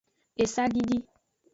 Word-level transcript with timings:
Esadidi. 0.43 0.97